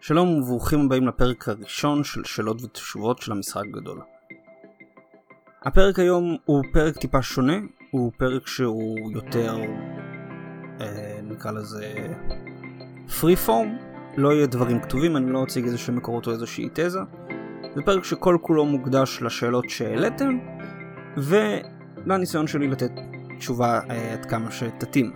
[0.00, 4.00] שלום וברוכים הבאים לפרק הראשון של שאלות ותשובות של המשחק הגדול.
[5.62, 7.56] הפרק היום הוא פרק טיפה שונה,
[7.90, 9.56] הוא פרק שהוא יותר,
[10.80, 12.14] אה, נקרא לזה,
[13.08, 13.68] free form,
[14.16, 17.00] לא יהיה דברים כתובים, אני לא אציג איזה שהם מקורות או איזושהי תזה.
[17.74, 20.38] זה פרק שכל כולו מוקדש לשאלות שהעליתם,
[21.16, 22.90] ולניסיון שלי לתת
[23.38, 25.12] תשובה אה, עד כמה שתתאים.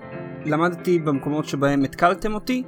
[0.47, 2.63] למדתי במקומות שבהם התקלתם אותי,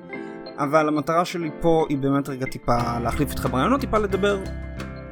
[0.62, 4.38] אבל המטרה שלי פה היא באמת רגע טיפה להחליף איתכם רעיונות, טיפה לדבר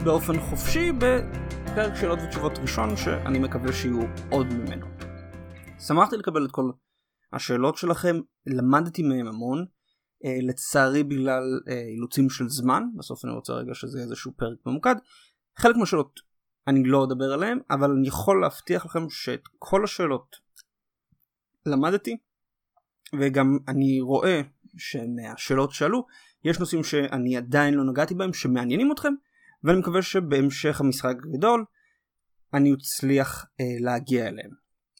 [0.04, 4.00] באופן חופשי בפרק שאלות ותשובות ראשון שאני מקווה שיהיו
[4.30, 4.86] עוד ממנו.
[5.86, 6.70] שמחתי לקבל את כל
[7.32, 9.66] השאלות שלכם, למדתי מהם המון,
[10.24, 14.94] אה, לצערי בגלל אה, אילוצים של זמן, בסוף אני רוצה רגע שזה איזשהו פרק ממוקד,
[15.58, 16.20] חלק מהשאלות
[16.68, 20.36] אני לא אדבר עליהן, אבל אני יכול להבטיח לכם שאת כל השאלות
[21.66, 22.16] למדתי,
[23.20, 24.40] וגם אני רואה
[24.76, 26.06] שמהשאלות שעלו
[26.44, 29.12] יש נושאים שאני עדיין לא נגעתי בהם שמעניינים אתכם
[29.64, 31.64] ואני מקווה שבהמשך המשחק הגדול
[32.54, 34.50] אני אצליח אה, להגיע אליהם.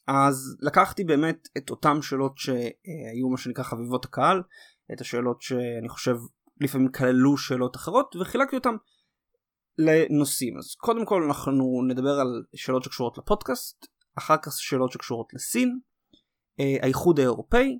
[0.07, 4.41] אז לקחתי באמת את אותם שאלות שהיו מה שנקרא חביבות הקהל,
[4.93, 6.15] את השאלות שאני חושב
[6.61, 8.75] לפעמים כללו שאלות אחרות וחילקתי אותם
[9.77, 10.57] לנושאים.
[10.57, 15.79] אז קודם כל אנחנו נדבר על שאלות שקשורות לפודקאסט, אחר כך שאלות שקשורות לסין,
[16.59, 17.79] אה, האיחוד האירופאי,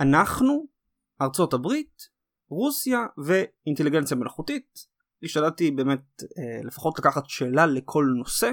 [0.00, 0.66] אנחנו,
[1.22, 2.08] ארצות הברית,
[2.48, 4.92] רוסיה ואינטליגנציה מלאכותית.
[5.22, 8.50] השתדלתי באמת אה, לפחות לקחת שאלה לכל נושא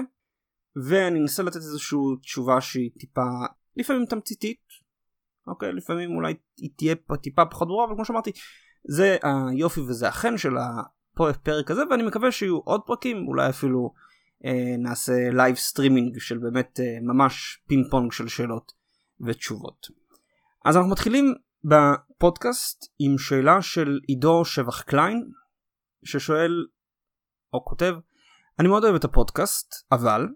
[0.76, 3.30] ואני אנסה לתת איזושהי תשובה שהיא טיפה
[3.76, 4.60] לפעמים תמציתית
[5.46, 8.30] אוקיי לפעמים אולי היא תהיה טיפה פחות ברורה אבל כמו שאמרתי
[8.84, 10.54] זה היופי וזה החן של
[11.18, 13.94] הפרק הזה ואני מקווה שיהיו עוד פרקים אולי אפילו
[14.44, 18.72] אה, נעשה live streaming של באמת אה, ממש פינג פונג של שאלות
[19.20, 19.86] ותשובות.
[20.64, 21.34] אז אנחנו מתחילים
[21.64, 25.30] בפודקאסט עם שאלה של עידו שבח קליין
[26.04, 26.66] ששואל
[27.52, 27.94] או כותב
[28.58, 30.28] אני מאוד אוהב את הפודקאסט אבל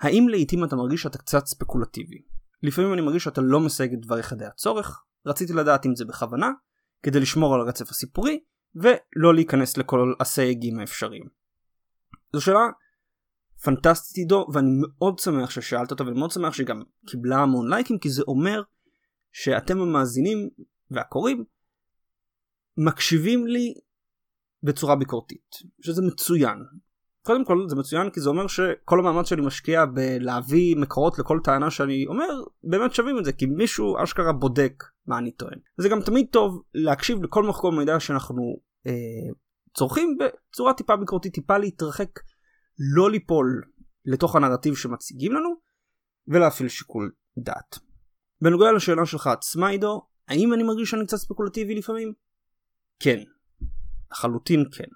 [0.00, 2.22] האם לעיתים אתה מרגיש שאתה קצת ספקולטיבי?
[2.62, 6.50] לפעמים אני מרגיש שאתה לא מסייג את דבריך די הצורך רציתי לדעת אם זה בכוונה
[7.02, 8.40] כדי לשמור על הרצף הסיפורי
[8.74, 11.24] ולא להיכנס לכל הסייגים האפשריים.
[12.32, 12.60] זו שאלה
[13.62, 18.10] פנטסטית עידו ואני מאוד שמח ששאלת אותה ואני מאוד שמח שגם קיבלה המון לייקים כי
[18.10, 18.62] זה אומר
[19.32, 20.48] שאתם המאזינים
[20.90, 21.44] והקוראים
[22.76, 23.74] מקשיבים לי
[24.62, 26.58] בצורה ביקורתית שזה מצוין.
[27.22, 31.70] קודם כל זה מצוין כי זה אומר שכל המאמץ שאני משקיע בלהביא מקורות לכל טענה
[31.70, 32.28] שאני אומר
[32.64, 35.58] באמת שווים את זה כי מישהו אשכרה בודק מה אני טוען.
[35.78, 38.42] זה גם תמיד טוב להקשיב לכל מקום מידע שאנחנו
[38.86, 39.32] אה,
[39.74, 42.20] צורכים בצורה טיפה ביקורתית טיפה להתרחק
[42.94, 43.62] לא ליפול
[44.04, 45.54] לתוך הנרטיב שמציגים לנו
[46.28, 47.89] ולהפעיל שיקול דעת.
[48.42, 52.12] בנוגע לשאלה שלך עצמה עידו, האם אני מרגיש שאני קצת ספקולטיבי לפעמים?
[52.98, 53.22] כן.
[54.12, 54.88] לחלוטין כן.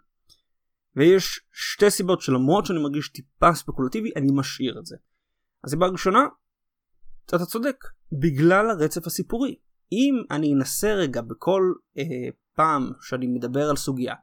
[0.96, 4.96] ויש שתי סיבות שלמרות שאני מרגיש טיפה ספקולטיבי, אני משאיר את זה.
[5.64, 6.26] הסיבה הראשונה,
[7.26, 7.76] אתה צודק,
[8.12, 9.56] בגלל הרצף הסיפורי.
[9.92, 12.04] אם אני אנסה רגע בכל אה,
[12.54, 14.14] פעם שאני מדבר על סוגיה,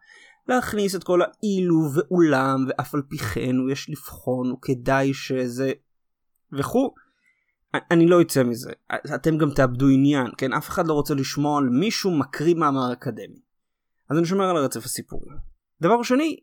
[0.47, 5.71] להכניס את כל האילו ואולם ואף על פי כן הוא יש לבחון הוא כדאי שזה
[6.59, 6.93] וכו'
[7.73, 8.71] אני לא אצא מזה.
[9.15, 10.53] אתם גם תאבדו עניין כן?
[10.53, 13.41] אף אחד לא רוצה לשמוע על מישהו מקריא מאמר אקדמי.
[14.09, 15.29] אז אני שומר על הרצף הסיפורי.
[15.81, 16.39] דבר שני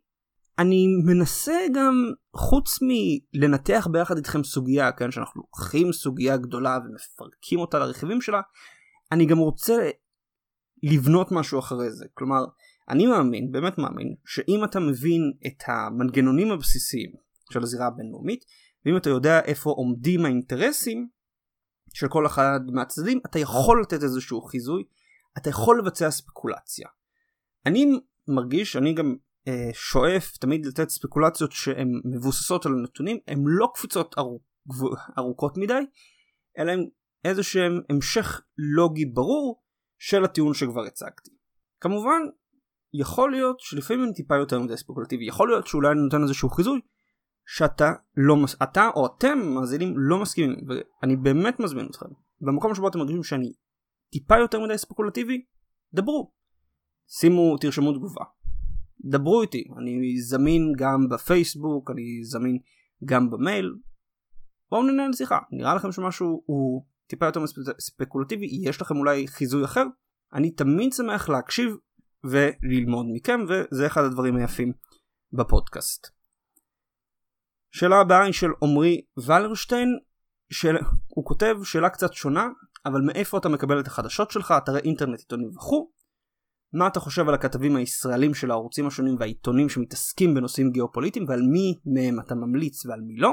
[0.58, 5.10] אני מנסה גם חוץ מלנתח ביחד איתכם סוגיה כן?
[5.10, 8.40] שאנחנו לוקחים סוגיה גדולה ומפרקים אותה לרכיבים שלה
[9.12, 9.90] אני גם רוצה
[10.82, 12.06] לבנות משהו אחרי זה.
[12.14, 12.44] כלומר
[12.90, 17.10] אני מאמין באמת מאמין שאם אתה מבין את המנגנונים הבסיסיים
[17.52, 18.44] של הזירה הבינלאומית
[18.86, 21.08] ואם אתה יודע איפה עומדים האינטרסים
[21.98, 24.84] של כל אחד מהצדדים אתה יכול לתת איזשהו חיזוי
[25.38, 26.88] אתה יכול לבצע ספקולציה.
[27.66, 29.16] אני מרגיש אני גם
[29.48, 34.42] אה, שואף תמיד לתת ספקולציות שהן מבוססות על הנתונים הן לא קפיצות ארוכ,
[35.18, 35.82] ארוכות מדי
[36.58, 36.86] אלא הן
[37.24, 39.62] איזה שהם המשך לוגי ברור
[39.98, 41.30] של הטיעון שכבר הצגתי.
[41.80, 42.20] כמובן
[42.94, 46.80] יכול להיות שלפעמים אני טיפה יותר מדי ספקולטיבי יכול להיות שאולי אני נותן איזשהו חיזוי
[47.50, 48.56] שאתה לא מס...
[48.62, 52.06] אתה או אתם מאזינים לא מסכימים ואני באמת מזמין אתכם
[52.40, 53.52] במקום שבו אתם מרגישים שאני
[54.12, 55.44] טיפה יותר מדי ספקולטיבי
[55.94, 56.32] דברו.
[57.06, 58.24] שימו תרשמו תגובה.
[59.04, 59.64] דברו איתי.
[59.78, 62.58] אני זמין גם בפייסבוק אני זמין
[63.04, 63.74] גם במייל.
[64.70, 65.38] בואו ננהל שיחה.
[65.50, 67.40] נראה לכם שמשהו הוא טיפה יותר
[67.80, 69.84] ספקולטיבי יש לכם אולי חיזוי אחר?
[70.32, 71.76] אני תמיד שמח להקשיב
[72.24, 74.72] וללמוד מכם וזה אחד הדברים היפים
[75.32, 76.17] בפודקאסט.
[77.70, 79.88] שאלה הבאה היא של עמרי ולרשטיין
[80.50, 80.76] של...
[81.08, 82.48] הוא כותב שאלה קצת שונה
[82.86, 85.90] אבל מאיפה אתה מקבל את החדשות שלך אתרי אינטרנט עיתונים וכו'
[86.72, 91.78] מה אתה חושב על הכתבים הישראלים של הערוצים השונים והעיתונים שמתעסקים בנושאים גיאופוליטיים ועל מי
[91.86, 93.32] מהם אתה ממליץ ועל מי לא.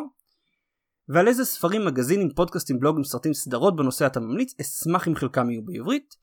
[1.10, 5.66] ועל איזה ספרים, מגזינים, פודקאסטים, בלוגים, סרטים, סדרות בנושא אתה ממליץ, אשמח אם חלקם יהיו
[5.66, 6.16] בעברית.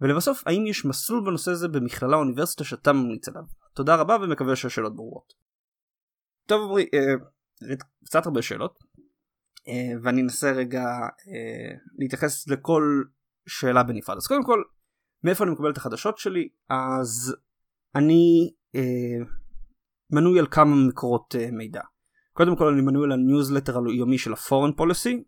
[0.00, 3.42] ולבסוף, האם יש מסלול בנושא הזה במכללה או אוניברסיטה שאתה ממליץ עליו?
[3.74, 5.32] תודה רבה ומקווה שהשאלות ברורות.
[6.46, 7.14] טוב עמרי, אה,
[8.04, 8.78] קצת הרבה שאלות,
[9.68, 10.84] אה, ואני אנסה רגע
[11.28, 13.02] אה, להתייחס לכל
[13.46, 14.16] שאלה בנפרד.
[14.16, 14.62] אז קודם כל,
[15.24, 16.48] מאיפה אני מקבל את החדשות שלי?
[16.70, 17.36] אז
[17.94, 19.24] אני אה,
[20.12, 21.80] מנוי על כמה מקורות מידע.
[22.32, 25.24] קודם כל אני מנוי על הניוזלטר היומי של ה Foreign Policy,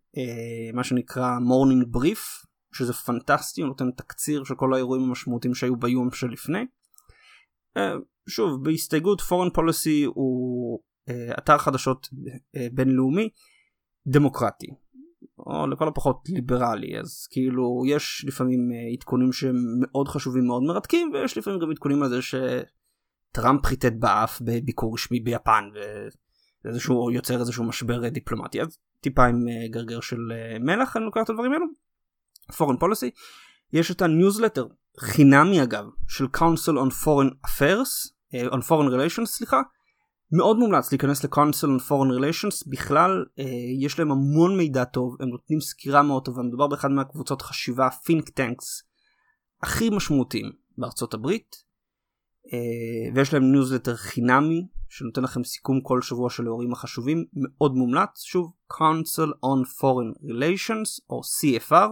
[0.75, 6.11] מה שנקרא Morning Brief, שזה פנטסטי, הוא נותן תקציר של כל האירועים המשמעותיים שהיו ביום
[6.11, 6.67] שלפני.
[8.29, 10.81] שוב, בהסתייגות Foreign Policy הוא
[11.39, 12.09] אתר חדשות
[12.57, 13.29] אה, בינלאומי
[14.07, 14.67] דמוקרטי.
[15.47, 21.11] או לכל הפחות ליברלי אז כאילו יש לפעמים אה, עדכונים שהם מאוד חשובים מאוד מרתקים
[21.15, 25.65] ויש לפעמים גם עדכונים על זה שטראמפ חיטט באף בביקור רשמי ביפן
[26.65, 31.21] ואיזשהו יוצר איזשהו משבר דיפלומטי אז טיפה עם אה, גרגר של אה, מלח אני לוקח
[31.25, 31.67] את הדברים האלו.
[32.53, 33.11] foreign policy
[33.73, 34.67] יש את הניוזלטר
[34.99, 38.13] חינמי אגב של council on foreign affairs
[38.51, 39.61] on foreign relations סליחה
[40.33, 42.71] מאוד מומלץ להיכנס ל-Council on Foreign Relations.
[42.71, 43.45] בכלל אה,
[43.81, 48.29] יש להם המון מידע טוב הם נותנים סקירה מאוד טובה מדובר באחד מהקבוצות חשיבה think
[48.29, 48.83] tanks
[49.63, 51.57] הכי משמעותיים בארצות הברית.
[52.53, 57.25] אה, ויש להם ניוזלטר חינמי שנותן לכם סיכום כל שבוע של האירועים החשובים.
[57.35, 58.23] מאוד מומלץ.
[58.23, 61.89] שוב Council on Foreign Relations או CFR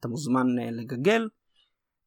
[0.00, 1.28] אתה מוזמן אה, לגגל.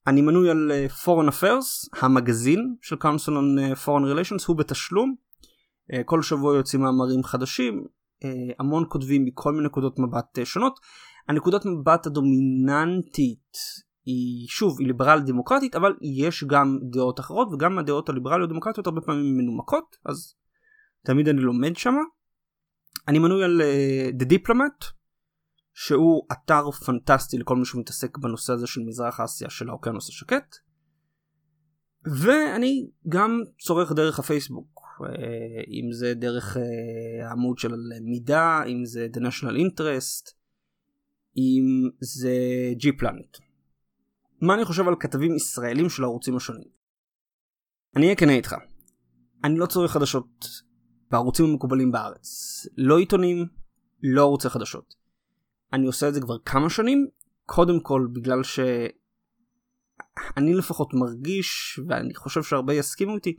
[0.07, 5.16] אני מנוי על אה, Foreign Affairs המגזין של Council on אה, Foreign Relations הוא בתשלום
[6.06, 7.85] כל שבוע יוצאים מאמרים חדשים,
[8.24, 10.80] אה, המון כותבים מכל מיני נקודות מבט אה, שונות.
[11.27, 13.57] הנקודת מבט הדומיננטית
[14.06, 19.01] היא שוב היא ליברלית דמוקרטית אבל יש גם דעות אחרות וגם הדעות הליברליות דמוקרטיות הרבה
[19.01, 20.35] פעמים מנומקות אז
[21.06, 22.01] תמיד אני לומד שמה.
[23.07, 24.86] אני מנוי על uh, The Diplomat
[25.74, 30.56] שהוא אתר פנטסטי לכל מי שמתעסק בנושא הזה של מזרח אסיה של האוקיינוס השקט.
[32.21, 34.82] ואני גם צורך דרך הפייסבוק אה,
[35.67, 40.33] אם זה דרך אה, העמוד של מידע, אם זה The National Interest,
[41.38, 42.33] אם זה
[42.79, 43.39] G-Planet.
[44.41, 46.67] מה אני חושב על כתבים ישראלים של הערוצים השונים?
[47.95, 48.55] אני אהיה כנה איתך.
[49.44, 50.47] אני לא צורך חדשות
[51.11, 52.27] בערוצים המקובלים בארץ.
[52.77, 53.45] לא עיתונים,
[54.03, 54.95] לא ערוצי חדשות.
[55.73, 57.07] אני עושה את זה כבר כמה שנים,
[57.45, 58.59] קודם כל בגלל ש...
[60.38, 63.38] אני לפחות מרגיש, ואני חושב שהרבה יסכימו איתי,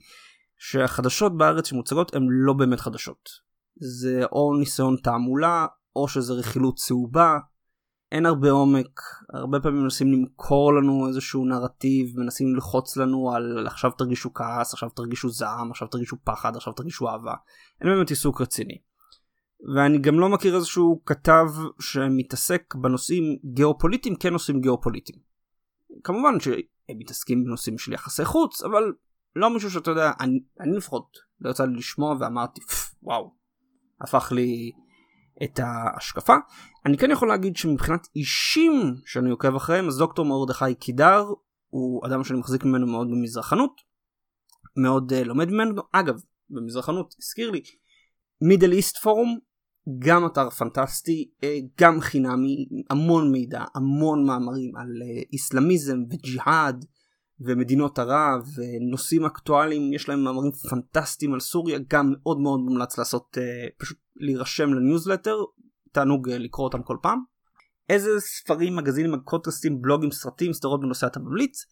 [0.58, 3.28] שהחדשות בארץ שמוצגות הן לא באמת חדשות.
[3.76, 5.66] זה או ניסיון תעמולה,
[5.96, 7.38] או שזה רכילות צהובה,
[8.12, 9.00] אין הרבה עומק,
[9.34, 14.88] הרבה פעמים מנסים למכור לנו איזשהו נרטיב, מנסים ללחוץ לנו על עכשיו תרגישו כעס, עכשיו
[14.88, 17.34] תרגישו זעם, עכשיו תרגישו פחד, עכשיו תרגישו אהבה.
[17.80, 18.78] אין באמת עיסוק רציני.
[19.74, 21.46] ואני גם לא מכיר איזשהו כתב
[21.80, 25.18] שמתעסק בנושאים גיאופוליטיים כנושאים גיאופוליטיים.
[26.04, 28.92] כמובן שהם מתעסקים בנושאים של יחסי חוץ, אבל
[29.36, 31.08] לא מישהו שאתה יודע, אני, אני לפחות
[31.40, 32.60] לא יצא לי לשמוע ואמרתי
[33.02, 33.34] וואו,
[34.00, 34.72] הפך לי
[35.42, 36.34] את ההשקפה.
[36.86, 38.72] אני כן יכול להגיד שמבחינת אישים
[39.06, 41.24] שאני עוקב אחריהם, אז דוקטור מרדכי קידר
[41.68, 43.80] הוא אדם שאני מחזיק ממנו מאוד במזרחנות,
[44.76, 46.14] מאוד uh, לומד ממנו, אגב,
[46.50, 47.62] במזרחנות הזכיר לי,
[48.48, 49.38] מידל איסט פורום,
[49.98, 51.46] גם אתר פנטסטי, uh,
[51.80, 56.84] גם חינמי, המון מידע, המון מאמרים על uh, איסלאמיזם וג'יהאד,
[57.40, 63.36] ומדינות ערב ונושאים אקטואליים יש להם מאמרים פנטסטיים על סוריה גם מאוד מאוד מומלץ לעשות
[63.36, 63.40] uh,
[63.78, 65.36] פשוט להירשם לניוזלטר
[65.92, 67.18] תענוג uh, לקרוא אותם כל פעם.
[67.88, 71.64] איזה ספרים מגזינים פודקאסטים בלוגים סרטים סדרות בנושא אתה ממליץ.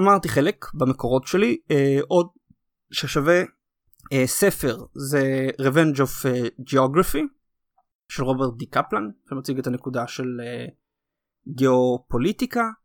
[0.00, 1.74] אמרתי חלק במקורות שלי uh,
[2.08, 2.28] עוד
[2.92, 7.22] ששווה uh, ספר זה Revenge of uh, Geography
[8.08, 10.70] של רוברט D קפלן שמציג את הנקודה של uh,
[11.48, 12.79] גיאופוליטיקה אה,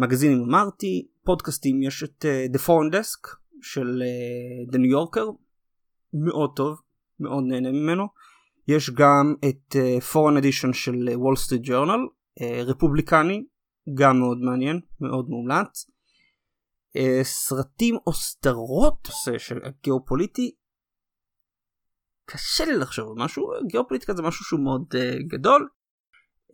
[0.00, 5.32] מגזינים אמרתי, פודקאסטים יש את uh, The Foreign Desk של uh, The New Yorker,
[6.12, 6.80] מאוד טוב,
[7.20, 8.04] מאוד נהנה ממנו.
[8.68, 12.00] יש גם את uh, Foreign Edition של Wall Street Journal,
[12.40, 13.44] uh, רפובליקני,
[13.94, 15.86] גם מאוד מעניין, מאוד מומלץ.
[16.96, 20.54] Uh, סרטים או סדרות של גיאופוליטי,
[22.24, 25.68] קשה לי לחשוב על משהו, גיאופוליטיקה זה משהו שהוא מאוד uh, גדול.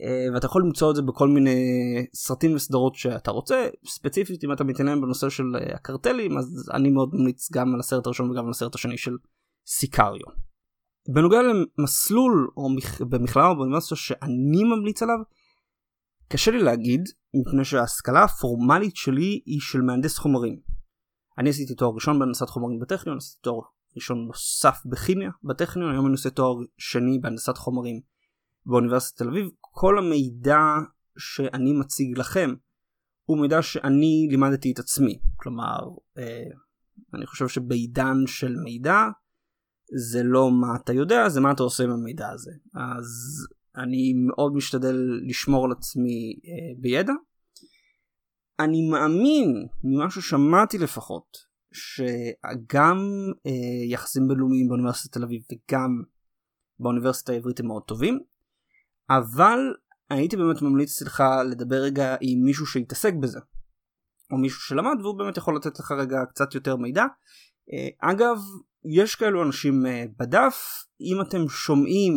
[0.00, 1.56] אה, ואתה יכול למצוא את זה בכל מיני
[2.14, 7.10] סרטים וסדרות שאתה רוצה ספציפית אם אתה מתעניין בנושא של אה, הקרטלים אז אני מאוד
[7.14, 9.16] ממליץ גם על הסרט הראשון וגם על הסרט השני של
[9.66, 10.46] סיקריו.
[11.14, 12.68] בנוגע למסלול או
[13.10, 15.18] במכללה או באוניברסיטה שאני ממליץ עליו
[16.28, 17.00] קשה לי להגיד
[17.34, 20.60] מפני שההשכלה הפורמלית שלי היא של מהנדס חומרים.
[21.38, 23.60] אני עשיתי תואר ראשון בהנדסת חומרים בטכניון, עשיתי תואר
[23.96, 28.00] ראשון נוסף בכימיה בטכניון, היום אני עושה תואר שני בהנדסת חומרים
[28.66, 29.50] באוניברסיטת תל אביב.
[29.61, 30.61] כל המידע
[31.18, 32.54] שאני מציג לכם
[33.25, 35.18] הוא מידע שאני לימדתי את עצמי.
[35.37, 35.78] כלומר,
[36.18, 36.44] אה,
[37.14, 38.99] אני חושב שבעידן של מידע
[39.94, 42.52] זה לא מה אתה יודע, זה מה אתה עושה עם המידע הזה.
[42.75, 43.06] אז
[43.76, 44.96] אני מאוד משתדל
[45.28, 47.12] לשמור על עצמי אה, בידע.
[48.61, 51.37] אני מאמין, ממה ששמעתי לפחות,
[51.73, 52.99] שגם
[53.46, 56.02] אה, יחסים בינלאומיים באוניברסיטת תל אביב וגם
[56.78, 58.18] באוניברסיטה העברית הם מאוד טובים,
[59.10, 59.58] אבל
[60.10, 63.40] הייתי באמת ממליץ לך לדבר רגע עם מישהו שהתעסק בזה,
[64.32, 67.04] או מישהו שלמד והוא באמת יכול לתת לך רגע קצת יותר מידע.
[67.72, 68.38] אה, אגב,
[68.84, 72.14] יש כאלו אנשים אה, בדף, אם אתם שומעים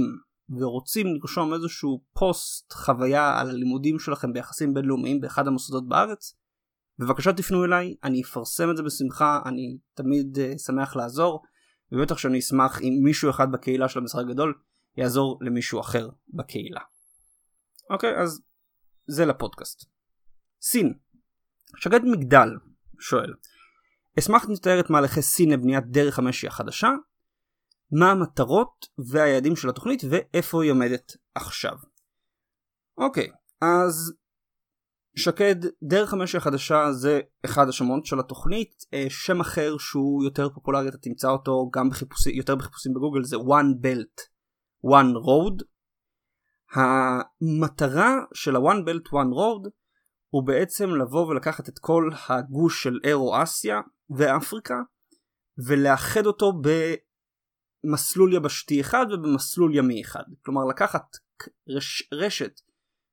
[0.50, 6.36] ורוצים לרשום איזשהו פוסט חוויה על הלימודים שלכם ביחסים בינלאומיים באחד המוסדות בארץ,
[7.00, 11.44] בבקשה תפנו אליי, אני אפרסם את זה בשמחה, אני תמיד uh, שמח לעזור,
[11.92, 14.54] ובטח שאני אשמח אם מישהו אחד בקהילה של המשחק הגדול
[15.00, 16.82] יעזור למישהו אחר בקהילה.
[17.90, 18.42] אוקיי, אז
[19.08, 19.86] זה לפודקאסט.
[20.62, 20.94] סין.
[21.76, 22.50] שגד מגדל
[23.00, 23.34] שואל
[24.20, 26.90] אשמח לתאר את מהלכי סין לבניית דרך המשי החדשה,
[27.92, 31.78] מה המטרות והיעדים של התוכנית ואיפה היא עומדת עכשיו.
[32.98, 34.14] אוקיי, אז
[35.16, 40.90] שקד דרך המשי החדשה זה אחד השמות של התוכנית, אה, שם אחר שהוא יותר פופולרי
[40.90, 44.39] אתה תמצא אותו גם בחיפושים, יותר בחיפושים בגוגל זה one belt
[44.86, 45.64] one road.
[46.74, 49.70] המטרה של ה-one belt one road
[50.30, 54.76] הוא בעצם לבוא ולקחת את כל הגוש של אירו-אסיה ואפריקה
[55.68, 56.52] ולאחד אותו
[57.84, 60.24] במסלול יבשתי אחד ובמסלול ימי אחד.
[60.46, 61.18] כלומר לקחת
[61.70, 62.62] רש, רשת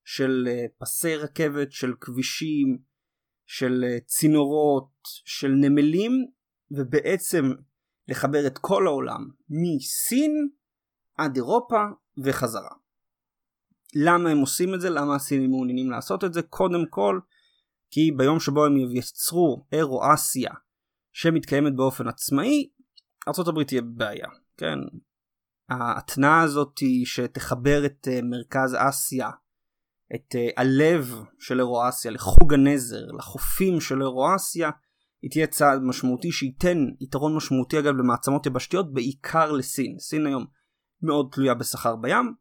[0.04, 2.78] של אה, פסי רכבת, של כבישים,
[3.46, 4.92] של אה, צינורות,
[5.24, 6.12] של נמלים
[6.70, 7.44] ובעצם
[8.08, 10.48] לחבר את כל העולם מסין
[11.16, 11.84] עד אירופה
[12.24, 12.70] וחזרה.
[13.94, 14.90] למה הם עושים את זה?
[14.90, 16.42] למה הסינים מעוניינים לעשות את זה?
[16.42, 17.20] קודם כל,
[17.90, 20.50] כי ביום שבו הם ייצרו אירו-אסיה
[21.12, 22.68] שמתקיימת באופן עצמאי,
[23.28, 24.78] ארה"ב תהיה בבעיה, כן?
[25.68, 29.30] ההתנעה הזאת היא שתחבר את uh, מרכז אסיה,
[30.14, 34.70] את uh, הלב של אירו-אסיה לחוג הנזר, לחופים של אירו-אסיה,
[35.22, 39.98] היא תהיה צעד משמעותי שייתן יתרון משמעותי אגב למעצמות יבשתיות, בעיקר לסין.
[39.98, 40.46] סין היום
[41.02, 42.34] מאוד תלויה בשכר בים,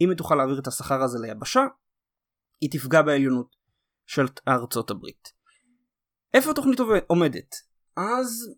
[0.00, 1.60] אם היא תוכל להעביר את השכר הזה ליבשה,
[2.60, 3.56] היא תפגע בעליונות
[4.06, 5.32] של ארצות הברית.
[6.34, 7.54] איפה התוכנית עומדת?
[7.96, 8.56] אז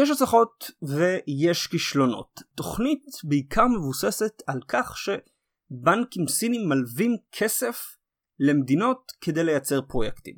[0.00, 2.40] יש הצלחות ויש כישלונות.
[2.54, 7.96] תוכנית בעיקר מבוססת על כך שבנקים סינים מלווים כסף
[8.38, 10.36] למדינות כדי לייצר פרויקטים.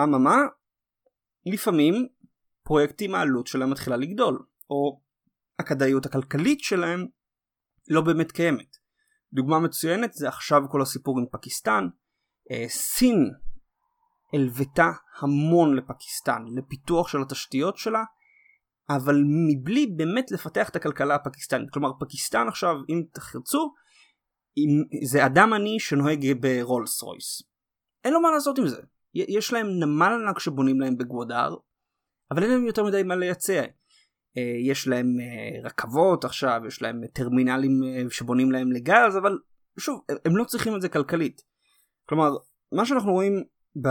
[0.00, 0.36] אממה,
[1.46, 2.08] לפעמים
[2.62, 5.00] פרויקטים העלות שלהם מתחילה לגדול, או
[5.58, 7.06] הכדאיות הכלכלית שלהם
[7.88, 8.76] לא באמת קיימת.
[9.32, 11.88] דוגמה מצוינת זה עכשיו כל הסיפור עם פקיסטן.
[12.50, 13.30] אה, סין
[14.32, 18.04] הלוותה המון לפקיסטן, לפיתוח של התשתיות שלה,
[18.90, 19.16] אבל
[19.48, 21.70] מבלי באמת לפתח את הכלכלה הפקיסטנית.
[21.70, 23.74] כלומר פקיסטן עכשיו, אם תחרצו,
[25.04, 27.42] זה אדם עני שנוהג ברולס רויס.
[28.04, 28.82] אין לו מה לעשות עם זה.
[29.14, 31.56] יש להם נמל ענק שבונים להם בגוודאר,
[32.30, 33.64] אבל אין להם יותר מדי מה לייצא.
[34.36, 39.38] אה, יש להם אה, רכבות עכשיו, יש להם טרמינלים אה, שבונים להם לגז, אבל
[39.78, 41.42] שוב, הם לא צריכים את זה כלכלית.
[42.08, 42.30] כלומר,
[42.72, 43.44] מה שאנחנו רואים
[43.82, 43.88] ב...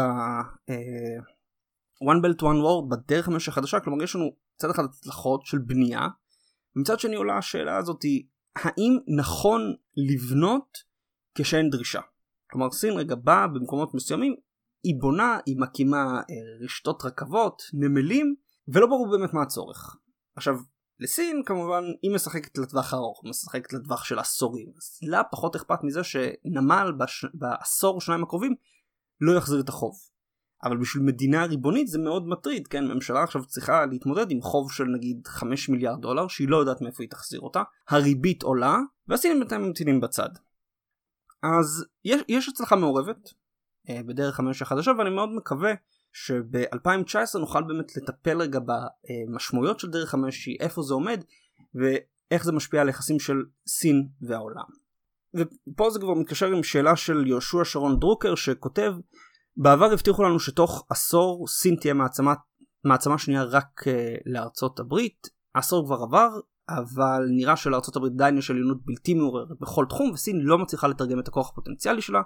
[2.03, 6.07] one belt one word בדרך המשך החדשה, כלומר יש לנו מצד אחד הצלחות של בנייה,
[6.75, 8.23] ומצד שני עולה השאלה הזאת היא,
[8.55, 9.61] האם נכון
[9.97, 10.77] לבנות
[11.35, 12.01] כשאין דרישה?
[12.51, 14.35] כלומר סין רגע באה במקומות מסוימים,
[14.83, 16.21] היא בונה, היא מקימה
[16.63, 18.35] רשתות רכבות, נמלים,
[18.67, 19.95] ולא ברור באמת מה הצורך.
[20.41, 20.55] עכשיו
[20.99, 26.03] לסין כמובן היא משחקת לטווח הארוך, משחקת לטווח של עשורים, אז לה פחות אכפת מזה
[26.03, 27.25] שנמל בש...
[27.33, 28.55] בעשור שניים הקרובים
[29.21, 29.95] לא יחזיר את החוב.
[30.63, 34.83] אבל בשביל מדינה ריבונית זה מאוד מטריד, כן, ממשלה עכשיו צריכה להתמודד עם חוב של
[34.83, 39.61] נגיד 5 מיליארד דולר שהיא לא יודעת מאיפה היא תחזיר אותה, הריבית עולה, והסינים בינתיים
[39.61, 40.29] ממתינים בצד.
[41.43, 43.33] אז יש, יש הצלחה מעורבת
[43.89, 45.73] אה, בדרך המשך החדשה ואני מאוד מקווה
[46.11, 51.23] שב-2019 נוכל באמת לטפל רגע במשמעויות של דרך המשי, איפה זה עומד
[51.75, 53.35] ואיך זה משפיע על יחסים של
[53.67, 54.65] סין והעולם.
[55.33, 58.93] ופה זה כבר מתקשר עם שאלה של יהושע שרון דרוקר שכותב
[59.57, 62.33] בעבר הבטיחו לנו שתוך עשור סין תהיה מעצמה,
[62.83, 63.91] מעצמה שנייה רק uh,
[64.25, 66.29] לארצות הברית, העשור כבר עבר
[66.69, 71.19] אבל נראה שלארצות הברית עדיין יש עליונות בלתי מעוררת בכל תחום וסין לא מצליחה לתרגם
[71.19, 72.21] את הכוח הפוטנציאלי שלה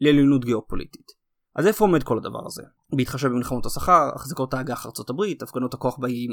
[0.00, 1.12] לעליונות גיאופוליטית.
[1.56, 2.62] אז איפה עומד כל הדבר הזה?
[2.96, 6.30] בהתחשב במלחמות השכר, החזקות האג"ח ארצות הברית, הפגנות הכוח בים,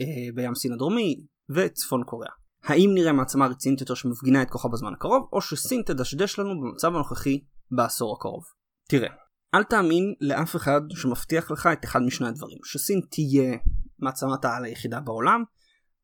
[0.00, 2.32] אה, בים סין הדרומי וצפון קוריאה.
[2.62, 6.94] האם נראה מעצמה רצינית יותר שמפגינה את כוחה בזמן הקרוב, או שסין תדשדש לנו במצב
[6.94, 8.44] הנוכחי בעשור הקרוב?
[8.88, 9.08] תראה,
[9.54, 13.58] אל תאמין לאף אחד שמבטיח לך את אחד משני הדברים, שסין תהיה
[13.98, 15.44] מעצמת העל היחידה בעולם,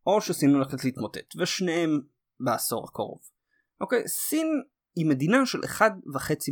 [0.07, 2.00] או שסין הולכת להתמוטט, ושניהם
[2.41, 3.19] בעשור הקרוב.
[3.81, 4.47] אוקיי, סין
[4.97, 5.85] היא מדינה של 1.5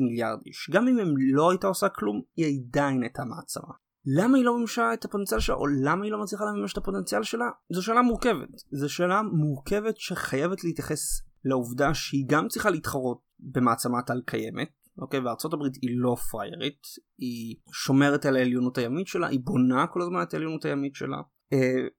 [0.01, 3.75] מיליארד איש, גם אם הם לא הייתה עושה כלום, היא עדיין הייתה מעצמה.
[4.07, 7.23] למה היא לא מימשה את הפוטנציאל שלה, או למה היא לא מצליחה לממש את הפוטנציאל
[7.23, 7.45] שלה?
[7.73, 8.49] זו שאלה מורכבת.
[8.71, 14.69] זו שאלה מורכבת שחייבת להתייחס לעובדה שהיא גם צריכה להתחרות במעצמת על קיימת,
[14.99, 16.83] אוקיי, וארצות הברית היא לא פריירית,
[17.19, 21.17] היא שומרת על העליונות הימית שלה, היא בונה כל הזמן את העליונות הימית שלה,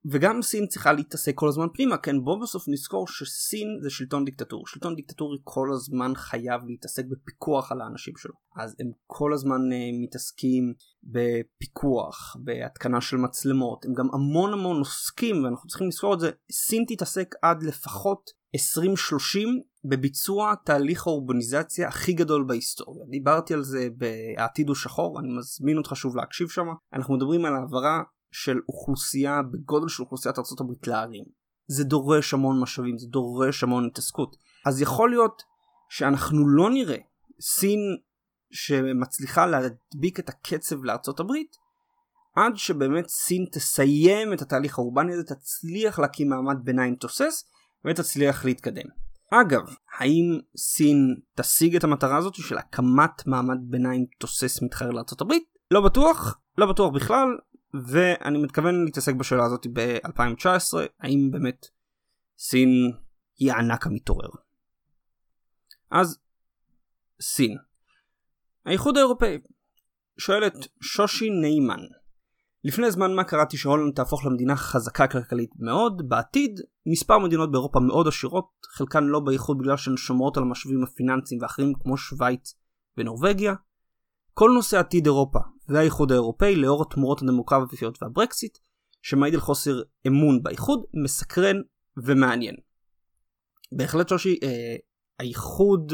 [0.05, 4.63] וגם סין צריכה להתעסק כל הזמן פנימה, כן בוא בסוף נזכור שסין זה שלטון דיקטטורי,
[4.67, 10.03] שלטון דיקטורי כל הזמן חייב להתעסק בפיקוח על האנשים שלו, אז הם כל הזמן uh,
[10.03, 16.31] מתעסקים בפיקוח, בהתקנה של מצלמות, הם גם המון המון עוסקים, ואנחנו צריכים לזכור את זה,
[16.51, 23.05] סין תתעסק עד לפחות 2030 בביצוע תהליך האורבניזציה הכי גדול בהיסטוריה.
[23.09, 26.67] דיברתי על זה ב"העתיד הוא שחור", אני מזמין אותך שוב להקשיב שם.
[26.93, 28.01] אנחנו מדברים על העברה
[28.33, 31.25] של אוכלוסייה בגודל של אוכלוסיית ארה"ב לערים.
[31.67, 34.35] זה דורש המון משאבים, זה דורש המון התעסקות.
[34.65, 35.43] אז יכול להיות
[35.89, 36.97] שאנחנו לא נראה
[37.41, 37.79] סין
[38.51, 41.55] שמצליחה להדביק את הקצב לארצות הברית
[42.35, 47.43] עד שבאמת סין תסיים את התהליך האורבני הזה, תצליח להקים מעמד ביניים תוסס
[47.85, 48.85] ותצליח להתקדם.
[49.31, 55.43] אגב, האם סין תשיג את המטרה הזאת של הקמת מעמד ביניים תוסס מתחרה לארצות הברית?
[55.71, 57.27] לא בטוח, לא בטוח בכלל,
[57.73, 61.65] ואני מתכוון להתעסק בשאלה הזאת ב-2019, האם באמת
[62.37, 62.69] סין
[63.37, 64.29] היא הענק המתעורר.
[65.91, 66.19] אז
[67.21, 67.57] סין.
[68.65, 69.37] האיחוד האירופאי
[70.17, 71.81] שואלת שושי ניימן
[72.63, 78.07] לפני זמן מה קראתי שהולנד תהפוך למדינה חזקה כלכלית מאוד, בעתיד מספר מדינות באירופה מאוד
[78.07, 82.55] עשירות, חלקן לא באיחוד בגלל שהן שומרות על המשאבים הפיננסיים ואחרים כמו שווייץ
[82.97, 83.53] ונורבגיה.
[84.33, 88.57] כל נושא עתיד אירופה והאיחוד האירופאי לאור התמורות הדמוקרטיות והברקסיט,
[89.01, 91.55] שמעיד על חוסר אמון באיחוד, מסקרן
[91.97, 92.55] ומעניין.
[93.71, 94.75] בהחלט שושי, אה,
[95.19, 95.93] האיחוד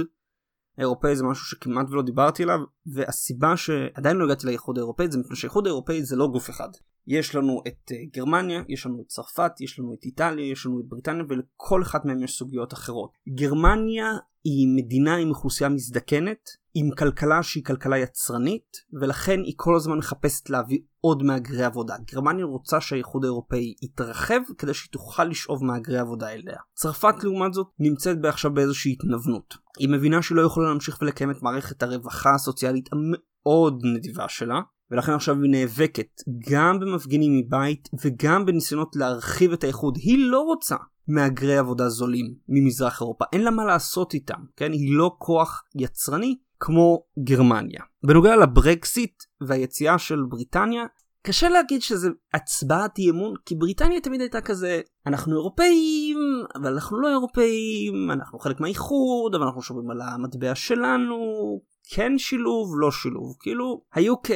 [0.78, 5.36] האירופאי זה משהו שכמעט ולא דיברתי עליו, והסיבה שעדיין לא הגעתי לאיחוד האירופאי זה מפני
[5.36, 6.70] שהאיחוד האירופאי זה לא גוף אחד.
[7.08, 10.80] יש לנו את uh, גרמניה, יש לנו את צרפת, יש לנו את איטליה, יש לנו
[10.80, 13.12] את בריטניה ולכל אחת מהם יש סוגיות אחרות.
[13.30, 14.12] גרמניה
[14.44, 16.50] היא מדינה עם אוכלוסייה מזדקנת,
[16.80, 21.96] עם כלכלה שהיא כלכלה יצרנית, ולכן היא כל הזמן מחפשת להביא עוד מהגרי עבודה.
[22.12, 26.58] גרמניה רוצה שהאיחוד האירופאי יתרחב כדי שהיא תוכל לשאוב מהגרי עבודה אליה.
[26.74, 29.58] צרפת לעומת זאת נמצאת עכשיו באיזושהי התנוונות.
[29.80, 34.62] היא מבינה שהיא לא יכולה להמשיך ולקיים את מערכת הרווחה הסוציאלית המאוד נדיבה שלה,
[34.92, 39.98] ולכן עכשיו היא נאבקת גם במפגינים מבית וגם בניסיונות להרחיב את האיחוד.
[39.98, 40.76] היא לא רוצה
[41.08, 44.72] מהגרי עבודה זולים ממזרח אירופה, אין לה מה לעשות איתם, כן?
[44.72, 47.82] היא לא כוח יצרני כמו גרמניה.
[48.04, 50.86] בנוגע לברקסיט והיציאה של בריטניה,
[51.22, 56.18] קשה להגיד שזה הצבעת אי אמון, כי בריטניה תמיד הייתה כזה, אנחנו אירופאים,
[56.56, 61.18] אבל אנחנו לא אירופאים, אנחנו חלק מהאיחוד, אבל אנחנו שומרים על המטבע שלנו,
[61.96, 63.36] כן שילוב, לא שילוב.
[63.40, 64.30] כאילו, ה-UK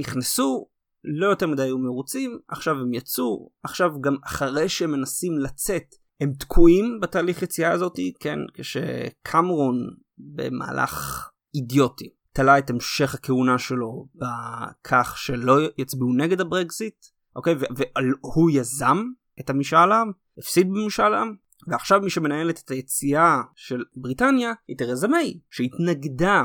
[0.00, 0.66] נכנסו,
[1.04, 6.32] לא יותר מדי היו מרוצים, עכשיו הם יצאו, עכשיו גם אחרי שהם מנסים לצאת, הם
[6.38, 9.76] תקועים בתהליך יציאה הזאתי, כן, כשקמרון
[10.18, 18.98] במהלך אידיוטי תלה את המשך הכהונה שלו בכך שלא יצביעו נגד הברקזיט, אוקיי, והוא יזם
[19.40, 21.34] את המשאל העם, הפסיד במשאל העם,
[21.68, 26.44] ועכשיו מי שמנהלת את היציאה של בריטניה היא תרזה מיי, שהתנגדה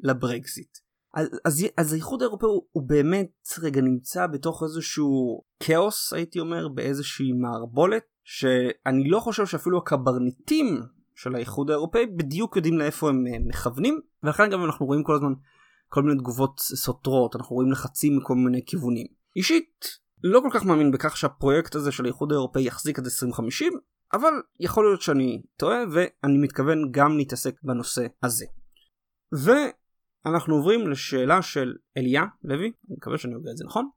[0.00, 0.78] לברקזיט.
[1.14, 3.30] אז, אז, אז האיחוד האירופאי הוא, הוא באמת
[3.62, 10.82] רגע נמצא בתוך איזשהו כאוס הייתי אומר באיזושהי מערבולת שאני לא חושב שאפילו הקברניטים
[11.18, 15.32] של האיחוד האירופאי בדיוק יודעים לאיפה הם אה, מכוונים ולכן גם אנחנו רואים כל הזמן
[15.88, 19.06] כל מיני תגובות סותרות אנחנו רואים לחצים מכל מיני כיוונים.
[19.36, 19.86] אישית
[20.24, 23.72] לא כל כך מאמין בכך שהפרויקט הזה של האיחוד האירופאי יחזיק עד 2050
[24.12, 28.46] אבל יכול להיות שאני טועה ואני מתכוון גם להתעסק בנושא הזה.
[29.32, 33.88] ואנחנו עוברים לשאלה של אליה לוי אני מקווה שאני יודע את זה נכון.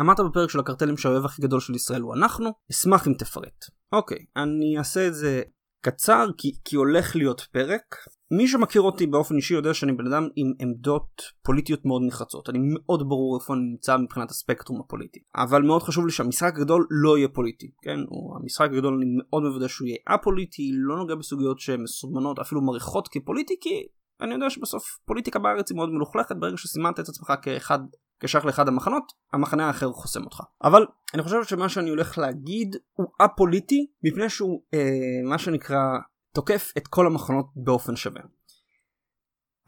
[0.00, 3.64] אמרת בפרק של הקרטלים שהאויב הכי גדול של ישראל הוא אנחנו אשמח אם תפרט.
[3.92, 5.42] אוקיי אני אעשה את זה
[5.80, 7.96] קצר כי, כי הולך להיות פרק.
[8.30, 12.48] מי שמכיר אותי באופן אישי יודע שאני בן אדם עם עמדות פוליטיות מאוד נחרצות.
[12.48, 15.20] אני מאוד ברור איפה אני נמצא מבחינת הספקטרום הפוליטי.
[15.36, 17.70] אבל מאוד חשוב לי שהמשחק הגדול לא יהיה פוליטי.
[17.82, 17.98] כן?
[18.08, 22.62] הוא, המשחק הגדול אני מאוד מוודא שהוא יהיה א-פוליטי, לא נוגע בסוגיות שהן מסומנות אפילו
[22.62, 23.86] מריחות כפוליטי כי
[24.22, 27.78] אני יודע שבסוף פוליטיקה בארץ היא מאוד מלוכלכת ברגע שסימנת את עצמך כאחד
[28.20, 33.06] כשייך לאחד המחנות המחנה האחר חוסם אותך אבל אני חושב שמה שאני הולך להגיד הוא
[33.20, 35.98] א-פוליטי מפני שהוא אה, מה שנקרא
[36.34, 38.22] תוקף את כל המחנות באופן שווה.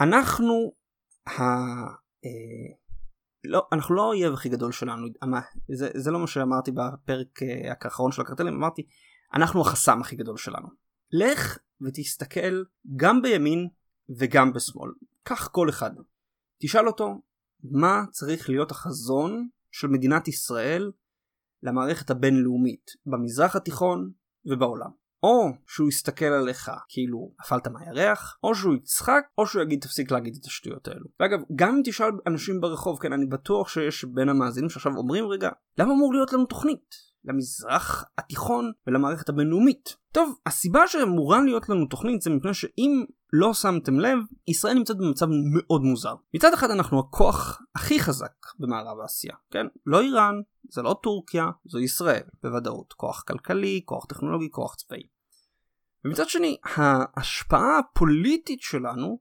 [0.01, 0.73] אנחנו
[1.29, 1.43] ה...
[2.25, 2.83] אה,
[3.45, 5.41] לא, אנחנו לא האויב הכי גדול שלנו, מה,
[5.75, 8.83] זה, זה לא מה שאמרתי בפרק אה, האחרון של הקרטלים, אמרתי
[9.35, 10.69] אנחנו החסם הכי גדול שלנו.
[11.13, 12.63] לך ותסתכל
[12.97, 13.69] גם בימין
[14.19, 14.91] וגם בשמאל,
[15.23, 15.91] קח כל אחד,
[16.63, 17.23] תשאל אותו
[17.63, 20.93] מה צריך להיות החזון של מדינת ישראל
[21.63, 24.11] למערכת הבינלאומית במזרח התיכון
[24.47, 25.03] ובעולם.
[25.23, 30.37] או שהוא יסתכל עליך כאילו נפלת מהירח, או שהוא יצחק, או שהוא יגיד תפסיק להגיד
[30.41, 31.07] את השטויות האלו.
[31.21, 35.51] ואגב, גם אם תשאל אנשים ברחוב, כן, אני בטוח שיש בין המאזינים שעכשיו אומרים, רגע,
[35.79, 37.13] למה אמור להיות לנו תוכנית?
[37.25, 39.97] למזרח התיכון ולמערכת הבינלאומית.
[40.13, 44.19] טוב, הסיבה שאמורה להיות לנו תוכנית זה מפני שאם לא שמתם לב,
[44.49, 46.15] ישראל נמצאת במצב מאוד מוזר.
[46.35, 49.67] מצד אחד אנחנו הכוח הכי חזק במערב אסיה, כן?
[49.87, 50.35] לא איראן,
[50.71, 52.93] זה לא טורקיה, זו ישראל, בוודאות.
[52.93, 55.03] כוח כלכלי, כוח טכנולוגי, כוח צבאי.
[56.05, 59.19] ומצד שני, ההשפעה הפוליטית שלנו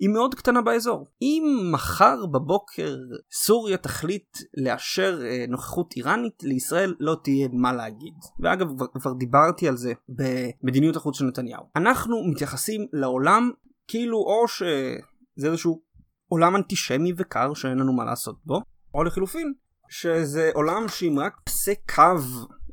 [0.00, 1.06] היא מאוד קטנה באזור.
[1.22, 2.96] אם מחר בבוקר
[3.32, 8.14] סוריה תחליט לאשר אה, נוכחות איראנית, לישראל לא תהיה מה להגיד.
[8.40, 11.62] ואגב, כבר, כבר דיברתי על זה במדיניות החוץ של נתניהו.
[11.76, 13.50] אנחנו מתייחסים לעולם
[13.88, 15.82] כאילו או שזה איזשהו
[16.28, 18.60] עולם אנטישמי וקר שאין לנו מה לעשות בו,
[18.94, 19.52] או לחילופין,
[19.88, 22.02] שזה עולם שאם רק פסה קו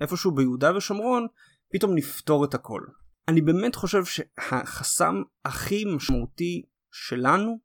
[0.02, 1.28] איפשהו ביהודה ושומרון,
[1.74, 2.82] פתאום נפתור את הכל.
[3.28, 7.58] אני באמת חושב שהחסם הכי משמעותי שלנו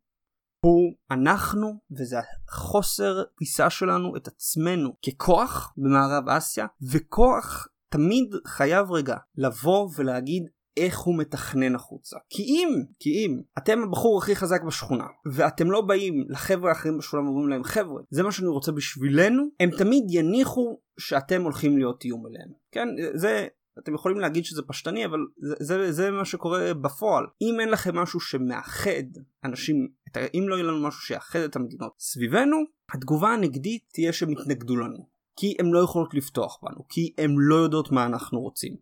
[0.64, 2.16] הוא אנחנו וזה
[2.48, 10.98] החוסר פיסה שלנו את עצמנו ככוח במערב אסיה וכוח תמיד חייב רגע לבוא ולהגיד איך
[10.98, 12.16] הוא מתכנן החוצה.
[12.30, 17.22] כי אם, כי אם אתם הבחור הכי חזק בשכונה ואתם לא באים לחבר'ה האחרים בשכונה
[17.22, 22.26] ואומרים להם חבר'ה זה מה שאני רוצה בשבילנו הם תמיד יניחו שאתם הולכים להיות איום
[22.26, 22.48] אליהם.
[22.72, 27.24] כן זה אתם יכולים להגיד שזה פשטני אבל זה, זה, זה מה שקורה בפועל.
[27.42, 29.06] אם אין לכם משהו שמאחד
[29.44, 29.88] אנשים
[30.34, 32.56] אם לא יהיה לנו משהו שיאחד את המדינות סביבנו
[32.94, 35.16] התגובה הנגדית תהיה שהם יתנגדו לנו.
[35.36, 38.76] כי הם לא יכולות לפתוח בנו כי הם לא יודעות מה אנחנו רוצים.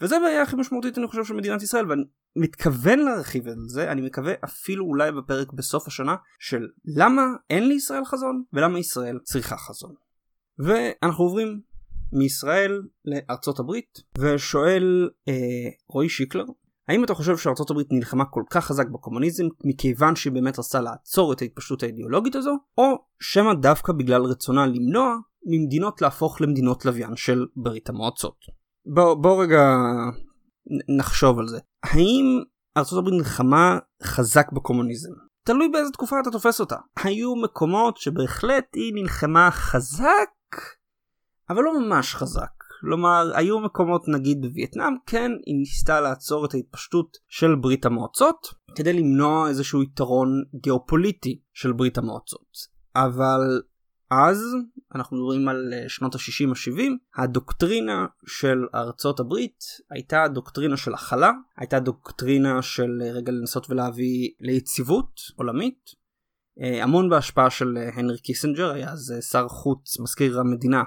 [0.00, 2.02] וזה הבעיה הכי משמעותית אני חושב של מדינת ישראל ואני
[2.36, 8.04] מתכוון להרחיב על זה אני מקווה אפילו אולי בפרק בסוף השנה של למה אין לישראל
[8.04, 9.94] חזון ולמה ישראל צריכה חזון.
[10.58, 11.60] ואנחנו עוברים
[12.12, 15.34] מישראל לארצות הברית ושואל אה,
[15.88, 16.44] רועי שיקלר
[16.88, 21.32] האם אתה חושב שארצות הברית נלחמה כל כך חזק בקומוניזם מכיוון שהיא באמת רצתה לעצור
[21.32, 27.46] את ההתפשטות האידיאולוגית הזו או שמא דווקא בגלל רצונה למנוע ממדינות להפוך למדינות לוויין של
[27.56, 28.36] ברית המועצות.
[28.86, 29.76] בוא, בוא רגע
[30.98, 31.58] נחשוב על זה.
[31.82, 32.42] האם
[32.76, 35.10] ארצות הברית נלחמה חזק בקומוניזם?
[35.44, 36.76] תלוי באיזה תקופה אתה תופס אותה.
[36.96, 40.30] היו מקומות שבהחלט היא נלחמה חזק
[41.50, 42.62] אבל לא ממש חזק.
[42.80, 48.92] כלומר, היו מקומות נגיד בווייטנאם, כן, היא ניסתה לעצור את ההתפשטות של ברית המועצות, כדי
[48.92, 52.48] למנוע איזשהו יתרון גיאופוליטי של ברית המועצות.
[52.96, 53.60] אבל
[54.10, 54.42] אז,
[54.94, 56.80] אנחנו מדברים על אה, שנות ה-60-70,
[57.16, 64.30] הדוקטרינה של ארצות הברית הייתה דוקטרינה של הכלה, הייתה דוקטרינה של אה, רגע לנסות ולהביא
[64.40, 65.90] ליציבות עולמית,
[66.60, 70.82] אה, המון בהשפעה של הנרי קיסנג'ר, היה אז שר חוץ, מזכיר המדינה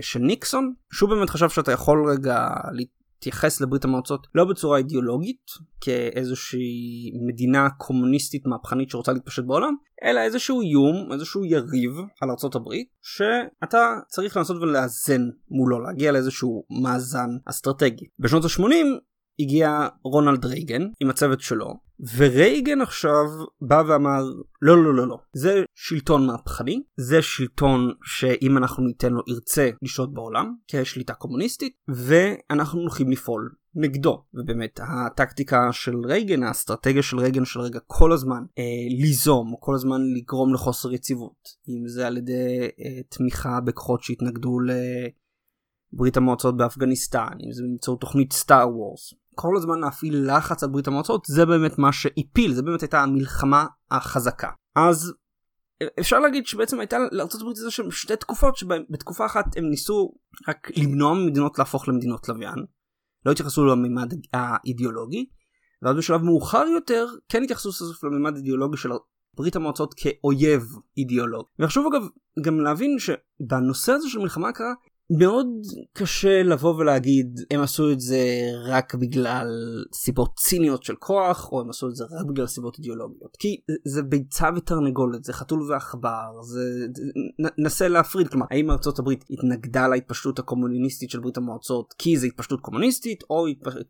[0.00, 7.10] של ניקסון שהוא באמת חשב שאתה יכול רגע להתייחס לברית המועצות לא בצורה אידיאולוגית כאיזושהי
[7.26, 13.94] מדינה קומוניסטית מהפכנית שרוצה להתפשט בעולם אלא איזשהו איום איזשהו יריב על ארצות הברית שאתה
[14.08, 18.04] צריך לנסות ולאזן מולו להגיע לאיזשהו מאזן אסטרטגי.
[18.18, 18.64] בשנות ה-80
[19.40, 21.74] הגיע רונלד רייגן עם הצוות שלו
[22.16, 23.24] ורייגן עכשיו
[23.60, 24.22] בא ואמר
[24.62, 30.10] לא לא לא לא זה שלטון מהפכני זה שלטון שאם אנחנו ניתן לו ירצה לשלוט
[30.12, 34.24] בעולם כשליטה קומוניסטית ואנחנו הולכים לפעול נגדו.
[34.34, 38.62] ובאמת הטקטיקה של רייגן האסטרטגיה של רייגן של רגע כל הזמן אה,
[39.00, 46.16] ליזום כל הזמן לגרום לחוסר יציבות אם זה על ידי אה, תמיכה בכוחות שהתנגדו לברית
[46.16, 51.24] המועצות באפגניסטן אם זה באמצעות תוכנית סטאר וורס כל הזמן להפעיל לחץ על ברית המועצות
[51.26, 54.50] זה באמת מה שהפיל זה באמת הייתה המלחמה החזקה.
[54.76, 55.12] אז
[56.00, 56.96] אפשר להגיד שבעצם הייתה
[57.40, 60.14] הברית איזה שהם שתי תקופות שבתקופה אחת הם ניסו
[60.48, 62.64] רק למנוע ממדינות להפוך למדינות לוויין
[63.26, 65.26] לא התייחסו לממד האידיאולוגי
[65.82, 68.90] ואז בשלב מאוחר יותר כן התייחסו סוף לממד האידיאולוגי של
[69.36, 70.62] ברית המועצות כאויב
[70.98, 71.46] אידיאולוג.
[71.58, 72.08] וחשוב אגב
[72.44, 74.72] גם להבין שבנושא הזה של מלחמה קרה
[75.18, 75.46] מאוד
[75.92, 79.48] קשה לבוא ולהגיד הם עשו את זה רק בגלל
[79.94, 83.36] סיבות ציניות של כוח או הם עשו את זה רק בגלל סיבות אידיאולוגיות.
[83.38, 86.86] כי זה ביצה ותרנגולת זה חתול ועכבר זה
[87.58, 88.28] נסה להפריד.
[88.28, 93.46] כלומר האם ארצות הברית התנגדה להתפשטות הקומוניסטית של ברית המועצות כי זה התפשטות קומוניסטית או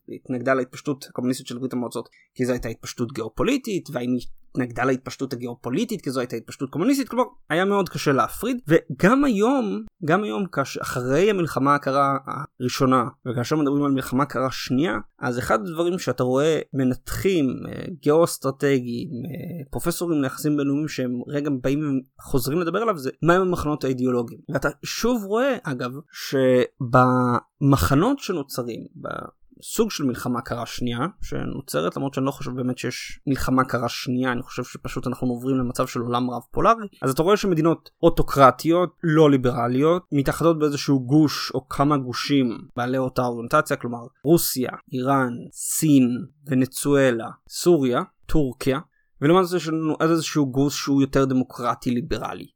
[0.09, 4.17] התנגדה להתפשטות הקומוניסטית של ברית המועצות כי זו הייתה התפשטות גיאופוליטית והאם
[4.51, 9.85] התנגדה להתפשטות הגיאופוליטית כי זו הייתה התפשטות קומוניסטית כלומר היה מאוד קשה להפריד וגם היום
[10.05, 12.19] גם היום כאשר אחרי המלחמה הקרה
[12.61, 19.09] הראשונה וכאשר מדברים על מלחמה קרה שנייה אז אחד הדברים שאתה רואה מנתחים אה, גיאו-אסטרטגיים
[19.09, 24.41] אה, פרופסורים ליחסים בינלאומיים שהם רגע באים וחוזרים לדבר עליו זה מהם המחנות האידיאולוגיים.
[24.53, 25.91] ואתה שוב רואה אגב
[27.63, 28.87] שבמחנות שנוצרים
[29.63, 34.33] סוג של מלחמה קרה שנייה שנוצרת למרות שאני לא חושב באמת שיש מלחמה קרה שנייה
[34.33, 38.97] אני חושב שפשוט אנחנו עוברים למצב של עולם רב פולרי אז אתה רואה שמדינות אוטוקרטיות
[39.03, 46.09] לא ליברליות מתאחדות באיזשהו גוש או כמה גושים בעלי אותה אוריינטציה כלומר רוסיה איראן סין
[46.47, 48.81] ונצואלה סוריה טורקיה
[49.21, 52.47] ולמעשה יש לנו איזשהו גוש שהוא יותר דמוקרטי ליברלי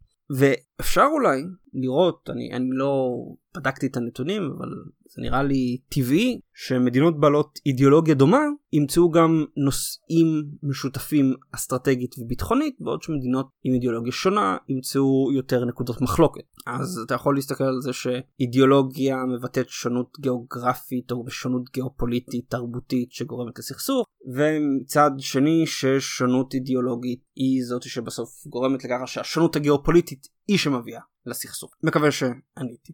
[0.78, 1.42] ואפשר אולי
[1.74, 3.14] לראות אני, אני לא
[3.56, 4.68] בדקתי את הנתונים אבל
[5.14, 13.02] זה נראה לי טבעי שמדינות בעלות אידיאולוגיה דומה ימצאו גם נושאים משותפים אסטרטגית וביטחונית בעוד
[13.02, 16.42] שמדינות עם אידיאולוגיה שונה ימצאו יותר נקודות מחלוקת.
[16.66, 23.58] אז אתה יכול להסתכל על זה שאידיאולוגיה מבטאת שונות גיאוגרפית או שונות גיאופוליטית תרבותית שגורמת
[23.58, 31.74] לסכסוך ומצד שני ששונות אידיאולוגית היא זאת שבסוף גורמת לככה שהשונות הגיאופוליטית היא שמביאה לסכסוך
[31.82, 32.92] מקווה שעניתי.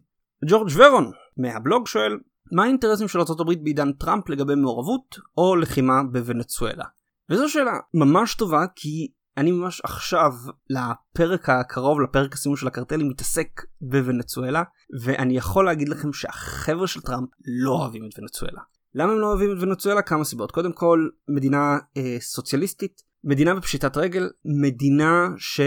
[0.49, 2.17] ג'ורג' ורון מהבלוג שואל
[2.51, 6.85] מה האינטרסים של ארה"ב בעידן טראמפ לגבי מעורבות או לחימה בוונצואלה?
[7.31, 10.31] וזו שאלה ממש טובה כי אני ממש עכשיו
[10.69, 13.47] לפרק הקרוב לפרק הסיום של הקרטלים מתעסק
[13.81, 14.63] בוונצואלה
[15.03, 18.61] ואני יכול להגיד לכם שהחבר'ה של טראמפ לא אוהבים את ונצואלה.
[18.95, 20.01] למה הם לא אוהבים את ונצואלה?
[20.01, 20.51] כמה סיבות.
[20.51, 25.61] קודם כל מדינה אה, סוציאליסטית, מדינה בפשיטת רגל, מדינה ש...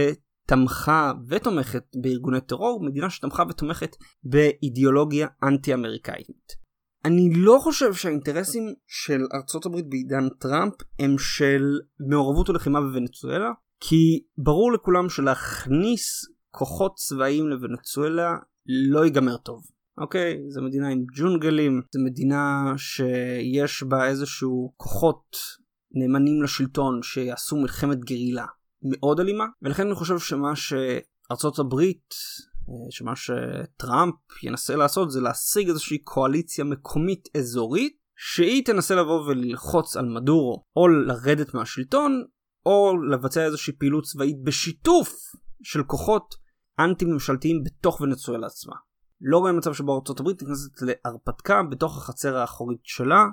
[0.46, 6.64] תמכה ותומכת בארגוני טרור, מדינה שתמכה ותומכת באידיאולוגיה אנטי אמריקאית.
[7.04, 11.62] אני לא חושב שהאינטרסים של ארצות הברית בעידן טראמפ הם של
[12.10, 18.34] מעורבות ולחימה בוונצואלה, כי ברור לכולם שלהכניס כוחות צבאיים לוונצואלה
[18.66, 19.62] לא ייגמר טוב.
[19.98, 25.36] אוקיי, זו מדינה עם ג'ונגלים, זו מדינה שיש בה איזשהו כוחות
[25.94, 28.46] נאמנים לשלטון שיעשו מלחמת גרילה.
[28.84, 32.14] מאוד אלימה ולכן אני חושב שמה שארצות הברית
[32.68, 39.96] אה, שמה שטראמפ ינסה לעשות זה להשיג איזושהי קואליציה מקומית אזורית שהיא תנסה לבוא וללחוץ
[39.96, 42.24] על מדורו או לרדת מהשלטון
[42.66, 45.12] או לבצע איזושהי פעילות צבאית בשיתוף
[45.62, 46.34] של כוחות
[46.78, 48.74] אנטי ממשלתיים בתוך ונצואלה עצמה.
[49.20, 53.24] לא רואה מצב שבו ארצות הברית נכנסת להרפתקה בתוך החצר האחורית שלה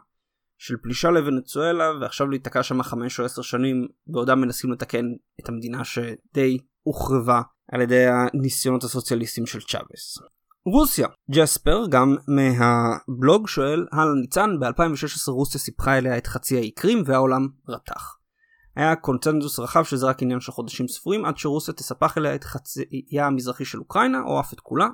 [0.63, 5.05] של פלישה לוונצואלה ועכשיו להיתקע שם חמש או עשר שנים בעודם מנסים לתקן
[5.39, 10.17] את המדינה שדי הוחרבה על ידי הניסיונות הסוציאליסטיים של צ'אבס.
[10.65, 17.03] רוסיה ג'ספר גם מהבלוג שואל הלאה ניצן ב-2016 רוסיה סיפחה אליה את חצי האי קרים
[17.05, 18.17] והעולם רתח.
[18.75, 22.83] היה קונצנזוס רחב שזה רק עניין של חודשים ספורים עד שרוסיה תספח אליה את חצי
[23.19, 24.87] המזרחי של אוקראינה או אף את כולה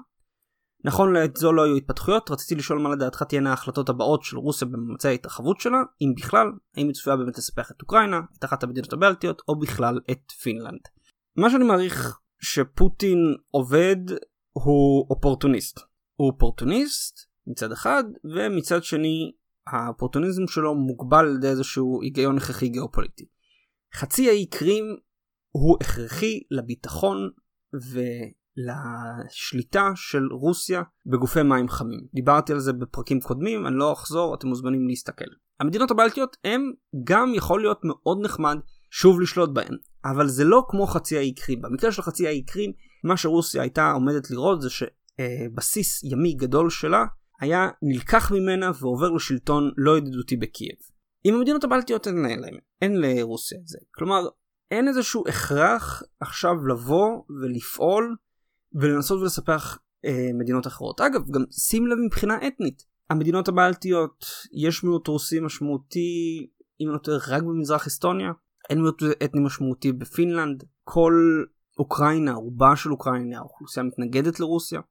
[0.87, 4.67] נכון לעת זו לא היו התפתחויות, רציתי לשאול מה לדעתך תהיינה ההחלטות הבאות של רוסיה
[4.67, 8.93] בממצאי ההתרחבות שלה, אם בכלל, האם היא צפויה באמת לספח את אוקראינה, את אחת המדינות
[8.93, 10.79] הבלטיות, או בכלל את פינלנד.
[11.35, 13.95] מה שאני מעריך שפוטין עובד
[14.51, 15.79] הוא אופורטוניסט.
[16.15, 18.03] הוא אופורטוניסט מצד אחד,
[18.35, 19.31] ומצד שני
[19.67, 23.25] האופורטוניזם שלו מוגבל על ידי איזשהו היגיון הכרחי גיאופוליטי.
[23.95, 24.97] חצי האי קרים
[25.49, 27.29] הוא הכרחי לביטחון
[27.75, 27.99] ו...
[28.57, 31.99] לשליטה של רוסיה בגופי מים חמים.
[32.13, 35.25] דיברתי על זה בפרקים קודמים, אני לא אחזור, אתם מוזמנים להסתכל.
[35.59, 36.71] המדינות הבלטיות הם
[37.03, 38.57] גם יכול להיות מאוד נחמד
[38.91, 41.61] שוב לשלוט בהן, אבל זה לא כמו חצי האי קרים.
[41.61, 42.71] במקרה של חצי האי קרים,
[43.03, 47.05] מה שרוסיה הייתה עומדת לראות זה שבסיס ימי גדול שלה
[47.39, 50.77] היה נלקח ממנה ועובר לשלטון לא ידידותי בקייב.
[51.23, 53.77] עם המדינות הבלטיות אין להם, אין לרוסיה את זה.
[53.95, 54.27] כלומר,
[54.71, 58.15] אין איזשהו הכרח עכשיו לבוא ולפעול
[58.73, 61.01] ולנסות ולספח אה, מדינות אחרות.
[61.01, 66.47] אגב, גם שים לב מבחינה אתנית, המדינות הבלטיות יש מיעוט רוסי משמעותי,
[66.81, 68.31] אם לא טועה, רק במזרח אסטוניה,
[68.69, 71.13] אין מיעוט אתני משמעותי בפינלנד, כל
[71.79, 74.81] אוקראינה, רובה של אוקראינה, האוכלוסייה מתנגדת לרוסיה.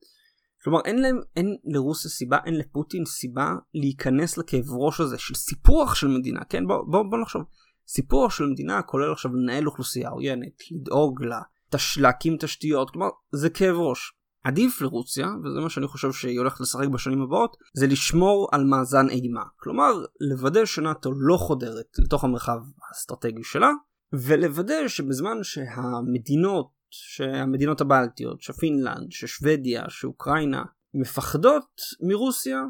[0.62, 5.94] כלומר אין להם, אין לרוסיה סיבה, אין לפוטין סיבה להיכנס לכאב ראש הזה של סיפוח
[5.94, 6.66] של מדינה, כן?
[6.66, 7.42] בוא, בוא, בוא נחשוב.
[7.88, 11.40] סיפוח של מדינה כולל עכשיו לנהל אוכלוסייה עוינת, לדאוג לה,
[11.76, 11.98] תש...
[11.98, 14.12] להקים תשתיות, כלומר זה כאב ראש.
[14.44, 19.08] עדיף לרוסיה, וזה מה שאני חושב שהיא הולכת לשחק בשנים הבאות, זה לשמור על מאזן
[19.08, 19.42] אימה.
[19.56, 22.58] כלומר, לוודא שנאט"ו לא חודרת לתוך המרחב
[22.88, 23.70] האסטרטגי שלה,
[24.12, 31.66] ולוודא שבזמן שהמדינות, שהמדינות הבלטיות, שפינלנד, ששוודיה, שאוקראינה, מפחדות
[32.08, 32.62] מרוסיה,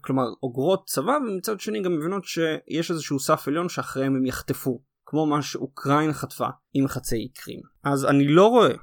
[0.00, 5.26] כלומר אוגרות צבא, ומצד שני גם מבינות שיש איזשהו סף עליון שאחריהם הם יחטפו, כמו
[5.26, 7.60] מה שאוקראינה חטפה עם חצי קרים.
[7.84, 8.74] אז אני לא רואה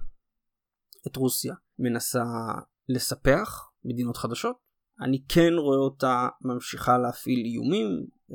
[1.08, 2.24] את רוסיה מנסה
[2.90, 4.56] לספח מדינות חדשות.
[5.02, 7.88] אני כן רואה אותה ממשיכה להפעיל איומים,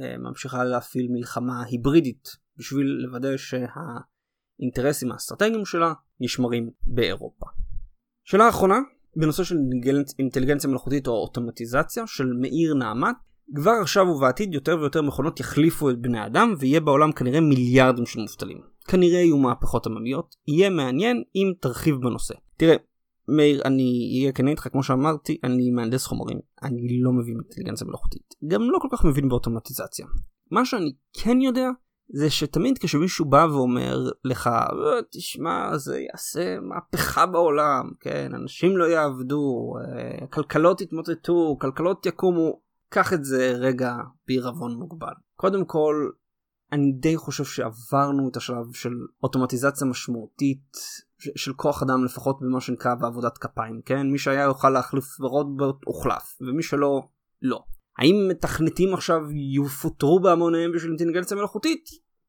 [0.02, 7.46] אה, ממשיכה להפעיל מלחמה היברידית בשביל לוודא שהאינטרסים האסטרטגיים שלה נשמרים באירופה.
[8.24, 8.78] שאלה אחרונה,
[9.16, 9.56] בנושא של
[10.18, 13.16] אינטליגנציה מלאכותית או אוטומטיזציה של מאיר נעמת,
[13.54, 18.20] כבר עכשיו ובעתיד יותר ויותר מכונות יחליפו את בני אדם ויהיה בעולם כנראה מיליארדים של
[18.20, 18.58] מובטלים.
[18.88, 22.34] כנראה יהיו מהפכות עממיות, יהיה מעניין אם תרחיב בנושא.
[22.56, 22.76] תראה,
[23.28, 26.38] מאיר, אני אהיה כן איתך, כמו שאמרתי, אני מהנדס חומרים.
[26.62, 28.34] אני לא מבין באינטליגנציה מלאכותית.
[28.46, 30.06] גם לא כל כך מבין באוטומטיזציה.
[30.50, 31.68] מה שאני כן יודע,
[32.14, 38.84] זה שתמיד כשמישהו בא ואומר לך, אה, תשמע, זה יעשה מהפכה בעולם, כן, אנשים לא
[38.84, 42.60] יעבדו, אה, כלכלות יתמוטטו, כלכלות יקומו,
[42.92, 43.96] קח את זה רגע
[44.28, 45.12] בעירבון מוגבל.
[45.36, 46.10] קודם כל,
[46.72, 50.76] אני די חושב שעברנו את השלב של אוטומטיזציה משמעותית
[51.18, 56.38] של כוח אדם לפחות במה שנקרא בעבודת כפיים כן מי שהיה יוכל להחליף ברובוט הוחלף
[56.40, 57.00] ומי שלא
[57.42, 57.64] לא.
[57.98, 59.22] האם מתכנתים עכשיו
[59.56, 61.84] יפוטרו בהמוניהם בשביל אינטליגנציה מלאכותית?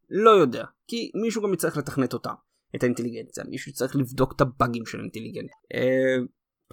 [0.09, 2.31] לא יודע כי מישהו גם יצטרך לתכנת אותה
[2.75, 5.57] את האינטליגנציה מישהו יצטרך לבדוק את הבאגים של האינטליגנציה.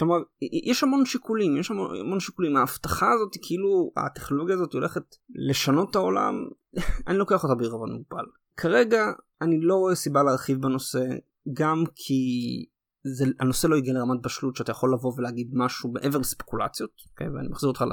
[0.01, 0.17] כלומר
[0.69, 5.03] יש המון שיקולים יש המון, המון שיקולים ההבטחה הזאת כאילו הטכנולוגיה הזאת הולכת
[5.35, 6.35] לשנות את העולם
[7.09, 8.25] אני לוקח אותה בעירבון מוגבל.
[8.57, 11.05] כרגע אני לא רואה סיבה להרחיב בנושא
[11.53, 12.23] גם כי
[13.05, 17.11] זה, הנושא לא הגיע לרמת בשלות שאתה יכול לבוא ולהגיד משהו מעבר לספקולציות, okay?
[17.11, 17.29] אוקיי?
[17.29, 17.85] ואני מחזיר אותך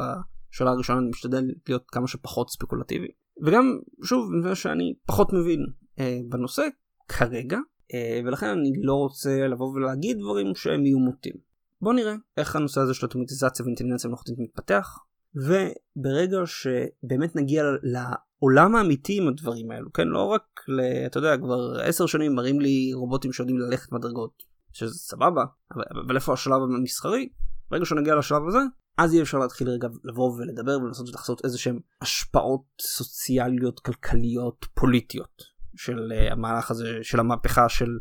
[0.53, 3.07] לשאלה הראשונה, אני משתדל להיות כמה שפחות ספקולטיבי.
[3.45, 5.65] וגם, שוב, אני שאני פחות מבין
[5.99, 6.67] אה, בנושא
[7.07, 7.59] כרגע,
[7.93, 11.46] אה, ולכן אני לא רוצה לבוא ולהגיד דברים שהם יהיו מוטים.
[11.81, 14.99] בוא נראה איך הנושא הזה של אוטומטיזציה ואינטליגנציה מלאכותית מתפתח,
[15.35, 20.07] וברגע שבאמת נגיע לעולם האמיתי עם הדברים האלו, כן?
[20.07, 24.93] לא רק, ל, אתה יודע, כבר עשר שנים מראים לי רובוטים שיודעים ללכת מדרגות, שזה
[24.93, 27.29] סבבה, אבל, אבל איפה השלב המסחרי?
[27.71, 28.59] ברגע שנגיע לשלב הזה,
[28.97, 35.43] אז יהיה אפשר להתחיל רגע לבוא ולדבר ולנסות לחסות איזה שהם השפעות סוציאליות, כלכליות, פוליטיות
[35.75, 37.97] של uh, המהלך הזה, של המהפכה של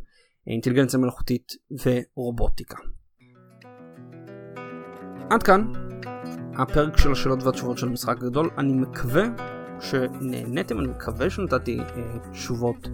[0.46, 1.52] אינטליגנציה מלאכותית
[1.84, 2.76] ורובוטיקה.
[5.30, 5.72] עד כאן
[6.54, 8.50] הפרק של השאלות והתשובות של המשחק הגדול.
[8.58, 9.24] אני מקווה
[9.80, 12.88] שנהניתם, אני מקווה שנתתי אה, תשובות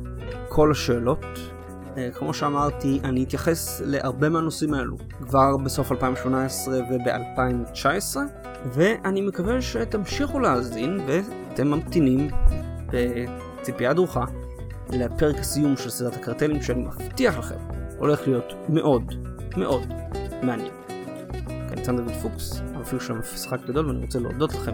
[0.49, 1.25] כל השאלות.
[1.97, 8.17] אה, כמו שאמרתי, אני אתייחס להרבה מהנושאים האלו כבר בסוף 2018 וב-2019,
[8.73, 12.29] ואני מקווה שתמשיכו להאזין ואתם ממתינים
[12.91, 14.25] בציפייה דרוכה
[14.91, 17.59] לפרק הסיום של סדרת הקרטלים שאני מבטיח לכם
[17.99, 19.15] הולך להיות מאוד
[19.57, 19.83] מאוד
[20.43, 20.82] מעניין.
[21.73, 24.73] אני דוד פוקס, המפעיל של המשחק גדול ואני רוצה להודות לכם